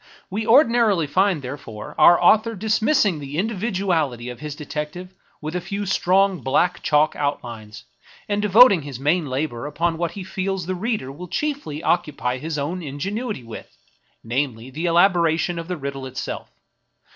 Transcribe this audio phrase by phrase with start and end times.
[0.31, 5.85] We ordinarily find, therefore, our author dismissing the individuality of his detective with a few
[5.85, 7.83] strong black chalk outlines,
[8.27, 12.57] and devoting his main labor upon what he feels the reader will chiefly occupy his
[12.57, 13.77] own ingenuity with,—
[14.23, 16.49] namely, the elaboration of the riddle itself.